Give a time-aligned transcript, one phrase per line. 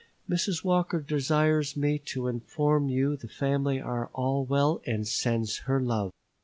[0.27, 0.63] Mrs.
[0.63, 6.09] Walker desires me to inform you the family are all well and sends her love.